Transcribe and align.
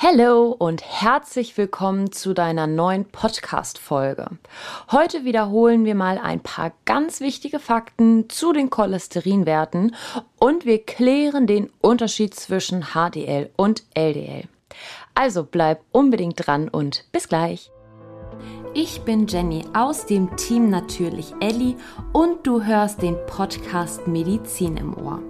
Hallo 0.00 0.54
und 0.56 0.84
herzlich 0.84 1.58
willkommen 1.58 2.12
zu 2.12 2.32
deiner 2.32 2.68
neuen 2.68 3.04
Podcast-Folge. 3.04 4.28
Heute 4.92 5.24
wiederholen 5.24 5.84
wir 5.84 5.96
mal 5.96 6.18
ein 6.18 6.38
paar 6.38 6.70
ganz 6.84 7.20
wichtige 7.20 7.58
Fakten 7.58 8.30
zu 8.30 8.52
den 8.52 8.70
Cholesterinwerten 8.70 9.96
und 10.38 10.64
wir 10.64 10.84
klären 10.84 11.48
den 11.48 11.72
Unterschied 11.80 12.32
zwischen 12.36 12.94
HDL 12.94 13.50
und 13.56 13.82
LDL. 13.94 14.44
Also 15.16 15.42
bleib 15.42 15.80
unbedingt 15.90 16.46
dran 16.46 16.68
und 16.68 17.06
bis 17.10 17.28
gleich. 17.28 17.72
Ich 18.74 19.00
bin 19.00 19.26
Jenny 19.26 19.64
aus 19.74 20.06
dem 20.06 20.36
Team 20.36 20.70
Natürlich 20.70 21.34
Elli 21.40 21.76
und 22.12 22.46
du 22.46 22.62
hörst 22.62 23.02
den 23.02 23.16
Podcast 23.26 24.06
Medizin 24.06 24.76
im 24.76 24.96
Ohr. 24.96 25.20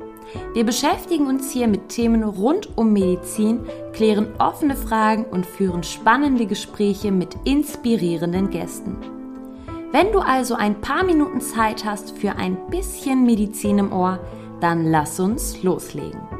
Wir 0.54 0.64
beschäftigen 0.64 1.26
uns 1.26 1.50
hier 1.50 1.68
mit 1.68 1.88
Themen 1.88 2.22
rund 2.22 2.76
um 2.76 2.92
Medizin, 2.92 3.60
klären 3.92 4.28
offene 4.38 4.76
Fragen 4.76 5.24
und 5.24 5.46
führen 5.46 5.82
spannende 5.82 6.46
Gespräche 6.46 7.10
mit 7.10 7.36
inspirierenden 7.44 8.50
Gästen. 8.50 8.96
Wenn 9.90 10.12
du 10.12 10.18
also 10.20 10.54
ein 10.54 10.80
paar 10.80 11.04
Minuten 11.04 11.40
Zeit 11.40 11.84
hast 11.84 12.16
für 12.18 12.36
ein 12.36 12.56
bisschen 12.70 13.24
Medizin 13.24 13.78
im 13.78 13.92
Ohr, 13.92 14.18
dann 14.60 14.90
lass 14.90 15.18
uns 15.18 15.62
loslegen. 15.62 16.37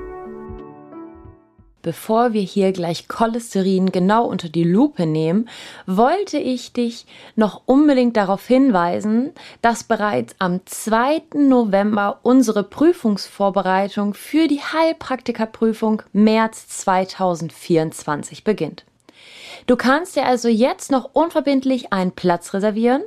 Bevor 1.89 2.35
wir 2.35 2.43
hier 2.43 2.73
gleich 2.73 3.09
Cholesterin 3.09 3.91
genau 3.91 4.27
unter 4.27 4.51
die 4.51 4.63
Lupe 4.63 5.07
nehmen, 5.07 5.49
wollte 5.87 6.37
ich 6.37 6.75
dich 6.75 7.07
noch 7.35 7.63
unbedingt 7.65 8.15
darauf 8.15 8.47
hinweisen, 8.47 9.33
dass 9.63 9.85
bereits 9.85 10.35
am 10.39 10.61
2. 10.67 11.23
November 11.33 12.21
unsere 12.25 12.63
Prüfungsvorbereitung 12.63 14.13
für 14.13 14.49
die 14.49 14.61
Heilpraktikerprüfung 14.61 16.03
März 16.13 16.69
2024 16.69 18.45
beginnt. 18.45 18.85
Du 19.67 19.77
kannst 19.77 20.17
dir 20.17 20.25
also 20.25 20.49
jetzt 20.49 20.91
noch 20.91 21.11
unverbindlich 21.13 21.93
einen 21.93 22.13
Platz 22.13 22.55
reservieren 22.55 23.03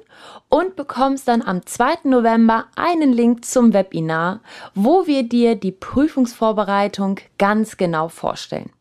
und 0.49 0.75
bekommst 0.75 1.27
dann 1.27 1.41
am 1.41 1.65
2. 1.65 1.99
November 2.03 2.65
einen 2.75 3.13
Link 3.13 3.45
zum 3.45 3.73
Webinar, 3.73 4.41
wo 4.75 5.07
wir 5.07 5.23
dir 5.23 5.55
die 5.55 5.71
Prüfungsvorbereitung 5.71 7.19
ganz 7.37 7.77
genau 7.77 8.09
vorstellen. 8.09 8.71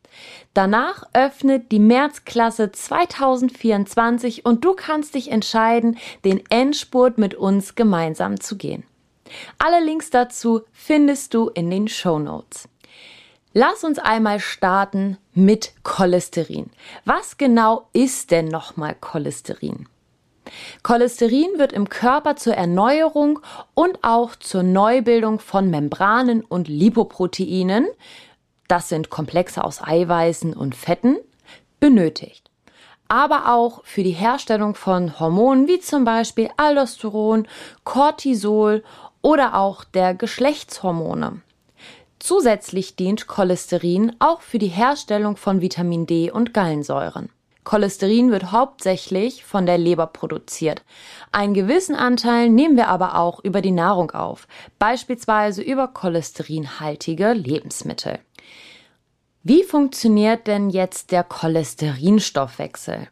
Danach 0.54 1.04
öffnet 1.12 1.70
die 1.70 1.78
Märzklasse 1.78 2.72
2024 2.72 4.44
und 4.44 4.64
du 4.64 4.74
kannst 4.74 5.14
dich 5.14 5.30
entscheiden, 5.30 5.96
den 6.24 6.42
Endspurt 6.50 7.18
mit 7.18 7.34
uns 7.34 7.74
gemeinsam 7.76 8.40
zu 8.40 8.56
gehen. 8.56 8.84
Alle 9.58 9.84
Links 9.84 10.10
dazu 10.10 10.62
findest 10.72 11.34
du 11.34 11.48
in 11.48 11.70
den 11.70 11.88
Show 11.88 12.18
Notes. 12.18 12.68
Lass 13.52 13.82
uns 13.82 13.98
einmal 13.98 14.38
starten 14.38 15.18
mit 15.34 15.72
Cholesterin. 15.82 16.70
Was 17.04 17.36
genau 17.36 17.88
ist 17.92 18.30
denn 18.30 18.46
nochmal 18.46 18.94
Cholesterin? 18.94 19.88
Cholesterin 20.84 21.58
wird 21.58 21.72
im 21.72 21.88
Körper 21.88 22.36
zur 22.36 22.54
Erneuerung 22.54 23.40
und 23.74 23.98
auch 24.02 24.36
zur 24.36 24.62
Neubildung 24.62 25.40
von 25.40 25.68
Membranen 25.68 26.42
und 26.42 26.68
Lipoproteinen, 26.68 27.88
das 28.68 28.88
sind 28.88 29.10
Komplexe 29.10 29.64
aus 29.64 29.82
Eiweißen 29.82 30.54
und 30.54 30.76
Fetten, 30.76 31.16
benötigt. 31.80 32.50
Aber 33.08 33.52
auch 33.52 33.84
für 33.84 34.04
die 34.04 34.12
Herstellung 34.12 34.76
von 34.76 35.18
Hormonen 35.18 35.66
wie 35.66 35.80
zum 35.80 36.04
Beispiel 36.04 36.50
Aldosteron, 36.56 37.48
Cortisol 37.82 38.84
oder 39.22 39.56
auch 39.56 39.82
der 39.82 40.14
Geschlechtshormone. 40.14 41.42
Zusätzlich 42.20 42.96
dient 42.96 43.26
Cholesterin 43.26 44.14
auch 44.18 44.42
für 44.42 44.58
die 44.58 44.68
Herstellung 44.68 45.36
von 45.36 45.60
Vitamin 45.62 46.06
D 46.06 46.30
und 46.30 46.52
Gallensäuren. 46.54 47.30
Cholesterin 47.64 48.30
wird 48.30 48.52
hauptsächlich 48.52 49.44
von 49.44 49.64
der 49.64 49.78
Leber 49.78 50.06
produziert. 50.06 50.82
Einen 51.32 51.54
gewissen 51.54 51.94
Anteil 51.94 52.50
nehmen 52.50 52.76
wir 52.76 52.88
aber 52.88 53.16
auch 53.16 53.42
über 53.42 53.62
die 53.62 53.70
Nahrung 53.70 54.10
auf, 54.10 54.48
beispielsweise 54.78 55.62
über 55.62 55.88
cholesterinhaltige 55.88 57.32
Lebensmittel. 57.32 58.18
Wie 59.42 59.62
funktioniert 59.62 60.46
denn 60.46 60.68
jetzt 60.68 61.12
der 61.12 61.24
Cholesterinstoffwechsel? 61.24 63.08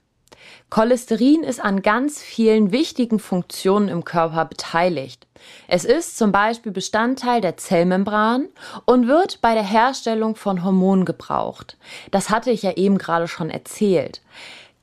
Cholesterin 0.71 1.45
ist 1.45 1.61
an 1.61 1.81
ganz 1.81 2.21
vielen 2.21 2.73
wichtigen 2.73 3.19
Funktionen 3.19 3.89
im 3.89 4.05
Körper 4.05 4.45
beteiligt. 4.45 5.28
Es 5.67 5.85
ist 5.85 6.17
zum 6.19 6.33
Beispiel 6.33 6.73
Bestandteil 6.73 7.41
der 7.41 7.57
Zellmembran 7.57 8.49
und 8.85 9.09
wird 9.09 9.41
bei 9.41 9.55
der 9.55 9.63
Herstellung 9.63 10.37
von 10.37 10.65
Hormonen 10.65 11.05
gebraucht. 11.05 11.77
Das 12.11 12.31
hatte 12.31 12.51
ich 12.51 12.63
ja 12.63 12.73
eben 12.73 12.99
gerade 12.99 13.29
schon 13.29 13.51
erzählt. 13.51 14.23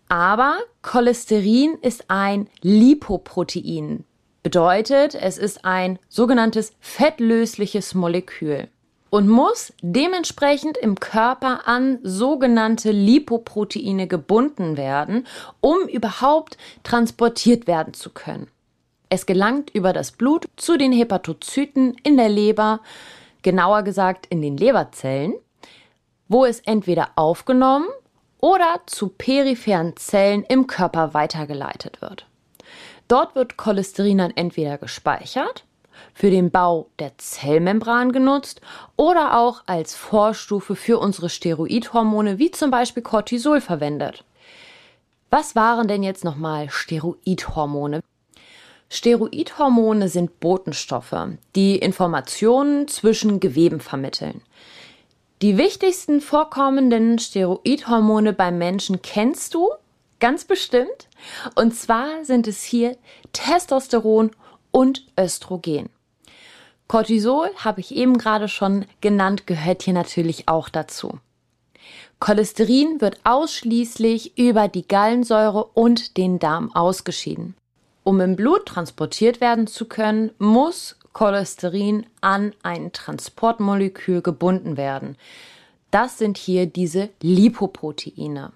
Aber 0.08 0.58
Cholesterin 0.82 1.78
ist 1.82 2.06
ein 2.10 2.48
Lipoprotein. 2.62 4.04
Bedeutet, 4.44 5.16
es 5.16 5.40
ist 5.40 5.66
ein 5.66 5.98
sogenanntes 6.08 6.74
fettlösliches 6.80 7.96
Molekül 7.96 8.68
und 9.10 9.30
muss 9.30 9.74
dementsprechend 9.82 10.78
im 10.78 11.00
Körper 11.00 11.68
an 11.68 12.00
sogenannte 12.04 12.92
Lipoproteine 12.92 14.08
gebunden 14.08 14.78
werden, 14.78 15.26
um 15.62 15.88
überhaupt 15.88 16.58
transportiert 16.84 17.66
werden 17.66 17.94
zu 17.94 18.10
können. 18.10 18.48
Es 19.16 19.26
gelangt 19.26 19.70
über 19.70 19.94
das 19.94 20.12
Blut 20.12 20.50
zu 20.58 20.76
den 20.76 20.92
Hepatozyten 20.92 21.96
in 22.04 22.18
der 22.18 22.28
Leber, 22.28 22.82
genauer 23.44 23.84
gesagt 23.84 24.26
in 24.26 24.42
den 24.42 24.58
Leberzellen, 24.58 25.36
wo 26.28 26.44
es 26.44 26.60
entweder 26.60 27.12
aufgenommen 27.16 27.88
oder 28.42 28.82
zu 28.88 29.08
peripheren 29.08 29.96
Zellen 29.96 30.44
im 30.44 30.68
Körper 30.68 31.14
weitergeleitet 31.14 32.02
wird. 32.02 32.26
Dort 33.08 33.36
wird 33.36 33.56
Cholesterin 33.56 34.18
dann 34.18 34.32
entweder 34.36 34.78
gespeichert 34.78 35.64
für 36.14 36.30
den 36.30 36.52
Bau 36.52 36.90
der 37.00 37.18
Zellmembran 37.18 38.12
genutzt 38.12 38.60
oder 38.98 39.40
auch 39.40 39.64
als 39.66 39.96
Vorstufe 39.96 40.76
für 40.76 41.00
unsere 41.00 41.30
Steroidhormone 41.30 42.38
wie 42.38 42.52
zum 42.52 42.70
Beispiel 42.70 43.02
Cortisol 43.02 43.62
verwendet. 43.62 44.26
Was 45.30 45.56
waren 45.56 45.88
denn 45.88 46.04
jetzt 46.04 46.26
nochmal 46.26 46.70
Steroidhormone? 46.70 48.02
Steroidhormone 48.90 50.10
sind 50.10 50.40
Botenstoffe, 50.40 51.16
die 51.56 51.78
Informationen 51.78 52.88
zwischen 52.88 53.40
Geweben 53.40 53.80
vermitteln. 53.80 54.42
Die 55.42 55.58
wichtigsten 55.58 56.22
vorkommenden 56.22 57.20
Steroidhormone 57.20 58.34
beim 58.34 58.58
Menschen 58.58 59.02
kennst 59.02 59.54
du 59.54 59.70
ganz 60.20 60.46
bestimmt. 60.46 61.10
Und 61.56 61.76
zwar 61.76 62.24
sind 62.24 62.48
es 62.48 62.64
hier 62.64 62.98
Testosteron 63.34 64.32
und 64.72 65.06
Östrogen. 65.20 65.90
Cortisol 66.88 67.50
habe 67.58 67.82
ich 67.82 67.96
eben 67.96 68.18
gerade 68.18 68.48
schon 68.48 68.86
genannt, 69.02 69.48
gehört 69.48 69.84
hier 69.84 69.94
natürlich 69.94 70.48
auch 70.48 70.70
dazu. 70.70 71.20
Cholesterin 72.20 73.02
wird 73.02 73.20
ausschließlich 73.24 74.38
über 74.38 74.68
die 74.68 74.88
Gallensäure 74.88 75.66
und 75.66 76.18
den 76.18 76.40
Darm 76.40 76.74
ausgeschieden. 76.74 77.56
Um 78.06 78.22
im 78.22 78.36
Blut 78.36 78.68
transportiert 78.68 79.42
werden 79.42 79.66
zu 79.66 79.86
können, 79.86 80.30
muss 80.38 80.96
Cholesterin 81.14 82.06
an 82.22 82.54
ein 82.62 82.92
Transportmolekül 82.92 84.22
gebunden 84.22 84.78
werden. 84.78 85.18
Das 85.90 86.20
sind 86.20 86.38
hier 86.38 86.68
diese 86.68 87.10
Lipoproteine. 87.24 88.52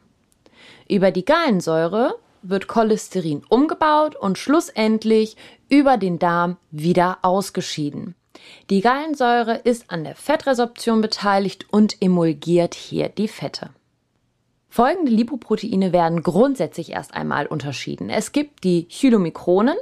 Über 0.87 1.09
die 1.09 1.25
Gallensäure 1.25 2.19
wird 2.43 2.67
Cholesterin 2.67 3.41
umgebaut 3.49 4.15
und 4.15 4.37
schlussendlich 4.37 5.35
über 5.67 5.97
den 5.97 6.19
Darm 6.19 6.57
wieder 6.69 7.17
ausgeschieden. 7.23 8.13
Die 8.69 8.81
Gallensäure 8.81 9.55
ist 9.55 9.89
an 9.89 10.03
der 10.03 10.15
Fettresorption 10.15 11.01
beteiligt 11.01 11.65
und 11.71 11.99
emulgiert 12.03 12.75
hier 12.75 13.09
die 13.09 13.27
Fette. 13.27 13.71
Folgende 14.69 15.11
Lipoproteine 15.11 15.91
werden 15.93 16.21
grundsätzlich 16.21 16.91
erst 16.91 17.15
einmal 17.15 17.47
unterschieden. 17.47 18.09
Es 18.09 18.31
gibt 18.31 18.63
die 18.63 18.87
Chylomikronen, 18.87 19.75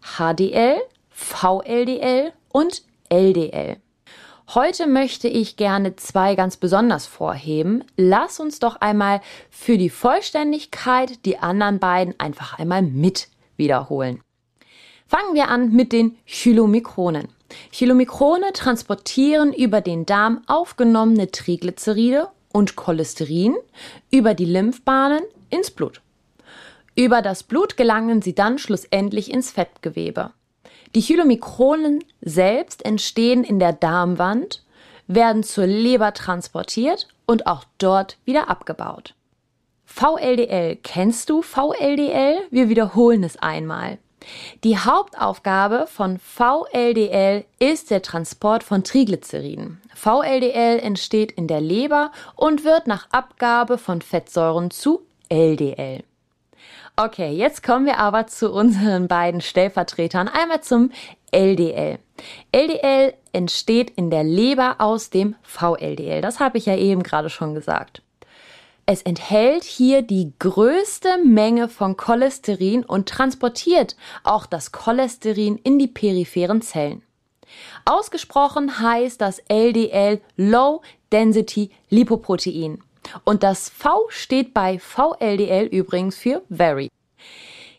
HDL, 0.00 0.76
VLDL 1.10 2.32
und 2.50 2.82
LDL. 3.10 3.76
Heute 4.54 4.86
möchte 4.86 5.28
ich 5.28 5.56
gerne 5.56 5.94
zwei 5.96 6.34
ganz 6.34 6.56
besonders 6.56 7.06
vorheben. 7.06 7.84
Lass 7.96 8.40
uns 8.40 8.58
doch 8.58 8.76
einmal 8.76 9.20
für 9.50 9.76
die 9.76 9.90
Vollständigkeit 9.90 11.24
die 11.24 11.38
anderen 11.38 11.78
beiden 11.78 12.18
einfach 12.18 12.58
einmal 12.58 12.82
mit 12.82 13.28
wiederholen. 13.56 14.22
Fangen 15.06 15.34
wir 15.34 15.48
an 15.48 15.70
mit 15.72 15.92
den 15.92 16.16
Chylomikronen. 16.24 17.28
Chylomicrone 17.72 18.52
transportieren 18.52 19.52
über 19.52 19.80
den 19.82 20.06
Darm 20.06 20.42
aufgenommene 20.46 21.30
Triglyceride 21.30 22.28
und 22.52 22.76
Cholesterin 22.76 23.56
über 24.10 24.34
die 24.34 24.44
Lymphbahnen 24.44 25.22
ins 25.50 25.70
Blut. 25.70 26.00
Über 26.94 27.22
das 27.22 27.42
Blut 27.42 27.76
gelangen 27.76 28.22
sie 28.22 28.34
dann 28.34 28.58
schlussendlich 28.58 29.32
ins 29.32 29.50
Fettgewebe. 29.50 30.32
Die 30.94 31.02
Chylomikronen 31.02 32.04
selbst 32.20 32.84
entstehen 32.84 33.44
in 33.44 33.58
der 33.58 33.72
Darmwand, 33.72 34.64
werden 35.06 35.42
zur 35.42 35.66
Leber 35.66 36.14
transportiert 36.14 37.08
und 37.26 37.46
auch 37.46 37.64
dort 37.78 38.18
wieder 38.24 38.48
abgebaut. 38.48 39.14
VLDL. 39.84 40.76
Kennst 40.82 41.30
du 41.30 41.42
VLDL? 41.42 42.38
Wir 42.50 42.68
wiederholen 42.68 43.24
es 43.24 43.36
einmal. 43.36 43.98
Die 44.64 44.78
Hauptaufgabe 44.78 45.86
von 45.86 46.18
VLDL 46.18 47.44
ist 47.58 47.90
der 47.90 48.02
Transport 48.02 48.62
von 48.62 48.84
Triglyceriden. 48.84 49.80
VLDL 49.94 50.78
entsteht 50.78 51.32
in 51.32 51.46
der 51.46 51.60
Leber 51.60 52.12
und 52.36 52.64
wird 52.64 52.86
nach 52.86 53.08
Abgabe 53.10 53.78
von 53.78 54.02
Fettsäuren 54.02 54.70
zu 54.70 55.02
LDL. 55.28 56.02
Okay, 56.96 57.32
jetzt 57.32 57.62
kommen 57.62 57.86
wir 57.86 57.98
aber 57.98 58.26
zu 58.26 58.52
unseren 58.52 59.08
beiden 59.08 59.40
Stellvertretern. 59.40 60.28
Einmal 60.28 60.60
zum 60.60 60.90
LDL. 61.30 61.98
LDL 62.52 63.14
entsteht 63.32 63.90
in 63.90 64.10
der 64.10 64.24
Leber 64.24 64.76
aus 64.78 65.08
dem 65.08 65.34
VLDL. 65.42 66.20
Das 66.20 66.40
habe 66.40 66.58
ich 66.58 66.66
ja 66.66 66.76
eben 66.76 67.02
gerade 67.02 67.30
schon 67.30 67.54
gesagt. 67.54 68.02
Es 68.92 69.02
enthält 69.02 69.62
hier 69.62 70.02
die 70.02 70.32
größte 70.40 71.18
Menge 71.24 71.68
von 71.68 71.96
Cholesterin 71.96 72.84
und 72.84 73.08
transportiert 73.08 73.94
auch 74.24 74.46
das 74.46 74.72
Cholesterin 74.72 75.58
in 75.58 75.78
die 75.78 75.86
peripheren 75.86 76.60
Zellen. 76.60 77.04
Ausgesprochen 77.84 78.80
heißt 78.80 79.20
das 79.20 79.38
LDL 79.48 80.20
Low 80.36 80.82
Density 81.12 81.70
Lipoprotein. 81.88 82.82
Und 83.22 83.44
das 83.44 83.68
V 83.68 84.08
steht 84.08 84.52
bei 84.52 84.80
VLDL 84.80 85.66
übrigens 85.66 86.16
für 86.16 86.42
Very. 86.48 86.88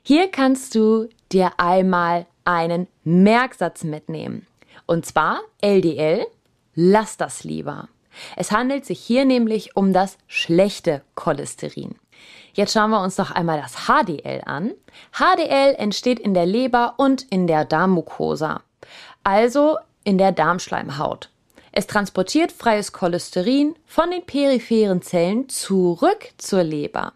Hier 0.03 0.31
kannst 0.31 0.75
du 0.75 1.09
dir 1.29 1.51
einmal 1.57 2.25
einen 2.45 2.87
Merksatz 3.03 3.83
mitnehmen. 3.83 4.47
Und 4.85 5.05
zwar 5.05 5.41
LDL, 5.61 6.25
lass 6.73 7.17
das 7.17 7.43
lieber. 7.43 7.89
Es 8.35 8.51
handelt 8.51 8.85
sich 8.85 8.99
hier 8.99 9.25
nämlich 9.25 9.75
um 9.75 9.93
das 9.93 10.17
schlechte 10.27 11.01
Cholesterin. 11.15 11.95
Jetzt 12.53 12.73
schauen 12.73 12.91
wir 12.91 13.01
uns 13.01 13.17
noch 13.17 13.31
einmal 13.31 13.61
das 13.61 13.87
HDL 13.87 14.41
an. 14.45 14.71
HDL 15.13 15.75
entsteht 15.75 16.19
in 16.19 16.33
der 16.33 16.45
Leber 16.45 16.95
und 16.97 17.23
in 17.29 17.47
der 17.47 17.65
Darmmucosa, 17.65 18.61
also 19.23 19.77
in 20.03 20.17
der 20.17 20.31
Darmschleimhaut. 20.31 21.29
Es 21.71 21.87
transportiert 21.87 22.51
freies 22.51 22.91
Cholesterin 22.91 23.75
von 23.85 24.11
den 24.11 24.25
peripheren 24.25 25.01
Zellen 25.01 25.47
zurück 25.47 26.29
zur 26.37 26.63
Leber. 26.63 27.13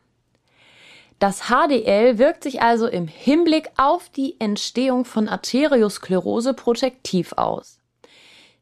Das 1.20 1.44
HDL 1.50 2.18
wirkt 2.18 2.44
sich 2.44 2.62
also 2.62 2.88
im 2.88 3.08
Hinblick 3.08 3.70
auf 3.78 4.10
die 4.10 4.40
Entstehung 4.40 5.06
von 5.06 5.28
Arteriosklerose 5.28 6.54
protektiv 6.54 7.34
aus. 7.34 7.80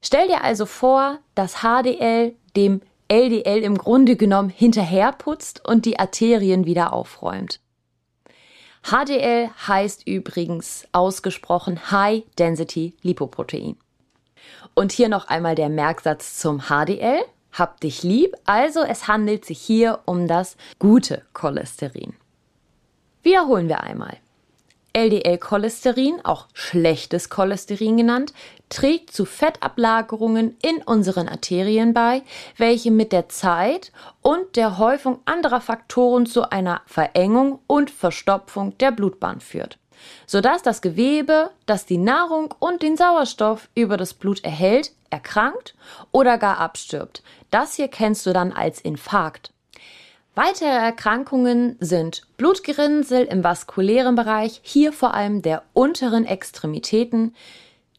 Stell 0.04 0.28
dir 0.28 0.44
also 0.44 0.66
vor, 0.66 1.20
dass 1.34 1.62
HDL 1.62 2.36
dem 2.56 2.82
LDL 3.08 3.64
im 3.64 3.78
Grunde 3.78 4.16
genommen 4.16 4.50
hinterherputzt 4.50 5.68
und 5.68 5.86
die 5.86 5.98
Arterien 5.98 6.66
wieder 6.66 6.94
aufräumt. 6.94 7.62
HDL 8.84 9.50
heißt 9.66 10.06
übrigens 10.06 10.86
ausgesprochen 10.92 11.90
High 11.90 12.24
Density 12.38 12.96
Lipoprotein. 13.02 13.78
Und 14.74 14.92
hier 14.92 15.08
noch 15.08 15.30
einmal 15.30 15.56
der 15.56 15.70
Merksatz 15.70 16.38
zum 16.38 16.64
HDL. 16.64 17.24
Hab 17.54 17.80
dich 17.80 18.04
lieb. 18.04 18.36
Also 18.46 18.82
es 18.82 19.08
handelt 19.08 19.46
sich 19.46 19.60
hier 19.60 20.00
um 20.06 20.28
das 20.28 20.58
gute 20.80 21.22
Cholesterin. 21.34 22.14
Wiederholen 23.22 23.70
wir 23.70 23.82
einmal. 23.82 24.18
LDL-Cholesterin, 24.94 26.22
auch 26.24 26.48
schlechtes 26.54 27.30
Cholesterin 27.30 27.98
genannt, 27.98 28.34
trägt 28.70 29.12
zu 29.12 29.26
Fettablagerungen 29.26 30.58
in 30.62 30.82
unseren 30.84 31.28
Arterien 31.28 31.94
bei, 31.94 32.22
welche 32.58 32.92
mit 32.92 33.12
der 33.12 33.30
Zeit 33.30 33.92
und 34.22 34.56
der 34.56 34.78
Häufung 34.78 35.20
anderer 35.26 35.62
Faktoren 35.62 36.26
zu 36.26 36.52
einer 36.52 36.82
Verengung 36.86 37.60
und 37.68 37.92
Verstopfung 37.92 38.78
der 38.80 38.92
Blutbahn 38.92 39.42
führt, 39.42 39.78
sodass 40.26 40.64
das 40.64 40.82
Gewebe, 40.82 41.52
das 41.66 41.86
die 41.86 41.98
Nahrung 41.98 42.54
und 42.60 42.82
den 42.82 42.98
Sauerstoff 42.98 43.70
über 43.76 43.98
das 43.98 44.14
Blut 44.14 44.44
erhält, 44.44 44.92
erkrankt 45.10 45.76
oder 46.12 46.38
gar 46.38 46.60
abstirbt. 46.60 47.22
Das 47.52 47.76
hier 47.76 47.88
kennst 47.88 48.26
du 48.26 48.34
dann 48.34 48.52
als 48.52 48.82
Infarkt. 48.82 49.53
Weitere 50.36 50.70
Erkrankungen 50.70 51.78
sind 51.80 52.24
Blutgerinnsel 52.38 53.26
im 53.26 53.44
vaskulären 53.44 54.16
Bereich, 54.16 54.62
hier 54.64 54.92
vor 54.92 55.14
allem 55.14 55.44
der 55.44 55.62
unteren 55.74 56.26
Extremitäten, 56.26 57.36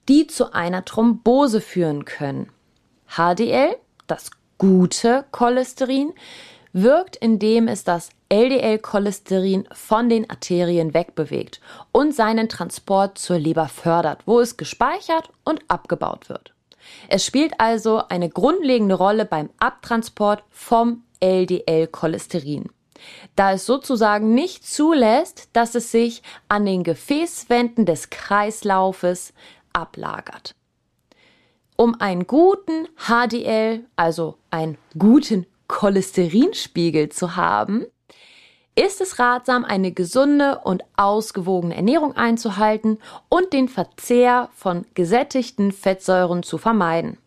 die 0.09 0.27
zu 0.27 0.53
einer 0.53 0.85
Thrombose 0.85 1.61
führen 1.61 2.05
können. 2.05 2.51
HDL, 3.07 3.77
das 4.09 4.33
gute 4.59 5.25
Cholesterin, 5.31 6.13
wirkt, 6.73 7.15
indem 7.15 7.69
es 7.69 7.85
das 7.85 8.09
LDL-Cholesterin 8.31 9.69
von 9.71 10.09
den 10.09 10.29
Arterien 10.29 10.93
wegbewegt 10.93 11.61
und 11.93 12.17
seinen 12.17 12.49
Transport 12.49 13.17
zur 13.17 13.39
Leber 13.39 13.69
fördert, 13.69 14.23
wo 14.27 14.41
es 14.41 14.57
gespeichert 14.57 15.31
und 15.45 15.61
abgebaut 15.69 16.29
wird. 16.29 16.53
Es 17.09 17.25
spielt 17.25 17.61
also 17.61 18.03
eine 18.09 18.29
grundlegende 18.29 18.95
Rolle 18.95 19.25
beim 19.25 19.51
Abtransport 19.59 20.45
vom 20.51 21.05
LDL-Cholesterin, 21.21 22.71
da 23.37 23.53
es 23.53 23.67
sozusagen 23.67 24.35
nicht 24.35 24.67
zulässt, 24.67 25.49
dass 25.53 25.75
es 25.75 25.91
sich 25.91 26.23
an 26.49 26.67
den 26.67 26.85
Gefäßwänden 26.85 27.87
des 27.87 28.11
Kreislaufes 28.11 29.33
ablagert. 29.73 30.55
Um 31.77 32.01
einen 32.01 32.27
guten 32.27 32.89
HDL, 32.97 33.85
also 33.97 34.37
einen 34.51 34.79
guten 34.97 35.47
Cholesterinspiegel 35.67 37.09
zu 37.09 37.37
haben, 37.37 37.87
ist 38.75 39.01
es 39.01 39.19
ratsam, 39.19 39.65
eine 39.65 39.93
gesunde 39.93 40.61
und 40.65 40.83
ausgewogene 40.97 41.77
Ernährung 41.77 42.17
einzuhalten 42.17 42.99
und 43.29 43.53
den 43.53 43.69
Verzehr 43.69 44.49
von 44.55 44.85
gesättigten 44.95 45.73
Fettsäuren 45.73 46.43
zu 46.43 46.59
vermeiden. 46.59 47.19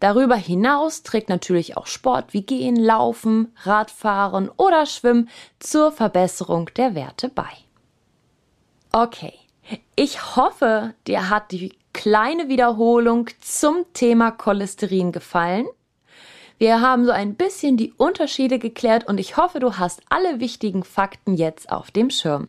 Darüber 0.00 0.34
hinaus 0.34 1.02
trägt 1.02 1.28
natürlich 1.28 1.76
auch 1.76 1.86
Sport 1.86 2.32
wie 2.32 2.42
Gehen, 2.42 2.76
Laufen, 2.76 3.54
Radfahren 3.62 4.50
oder 4.56 4.86
Schwimmen 4.86 5.28
zur 5.60 5.92
Verbesserung 5.92 6.70
der 6.76 6.94
Werte 6.94 7.28
bei. 7.28 7.50
Okay, 8.90 9.34
ich 9.94 10.36
hoffe, 10.36 10.94
dir 11.06 11.30
hat 11.30 11.52
die 11.52 11.76
kleine 11.92 12.48
Wiederholung 12.48 13.28
zum 13.40 13.84
Thema 13.92 14.30
Cholesterin 14.30 15.12
gefallen. 15.12 15.66
Wir 16.58 16.80
haben 16.80 17.06
so 17.06 17.12
ein 17.12 17.34
bisschen 17.34 17.76
die 17.76 17.92
Unterschiede 17.92 18.58
geklärt 18.58 19.06
und 19.06 19.18
ich 19.18 19.36
hoffe, 19.36 19.60
du 19.60 19.74
hast 19.74 20.02
alle 20.08 20.40
wichtigen 20.40 20.82
Fakten 20.82 21.34
jetzt 21.34 21.70
auf 21.70 21.92
dem 21.92 22.10
Schirm. 22.10 22.48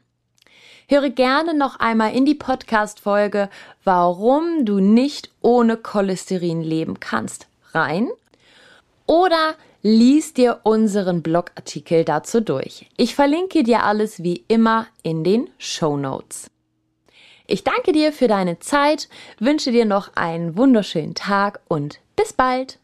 Höre 0.87 1.11
gerne 1.11 1.53
noch 1.53 1.79
einmal 1.79 2.15
in 2.15 2.25
die 2.25 2.33
Podcast-Folge, 2.33 3.49
warum 3.83 4.65
du 4.65 4.79
nicht 4.79 5.29
ohne 5.41 5.77
Cholesterin 5.77 6.63
leben 6.63 6.99
kannst, 6.99 7.47
rein. 7.73 8.09
Oder 9.05 9.53
lies 9.83 10.33
dir 10.33 10.61
unseren 10.63 11.21
Blogartikel 11.21 12.03
dazu 12.03 12.41
durch. 12.41 12.87
Ich 12.97 13.13
verlinke 13.13 13.61
dir 13.61 13.83
alles 13.83 14.23
wie 14.23 14.43
immer 14.47 14.87
in 15.03 15.23
den 15.23 15.51
Show 15.59 15.95
Notes. 15.95 16.49
Ich 17.45 17.63
danke 17.63 17.91
dir 17.91 18.11
für 18.11 18.27
deine 18.27 18.59
Zeit, 18.59 19.09
wünsche 19.39 19.71
dir 19.71 19.85
noch 19.85 20.15
einen 20.15 20.57
wunderschönen 20.57 21.13
Tag 21.13 21.59
und 21.67 21.99
bis 22.15 22.33
bald. 22.33 22.79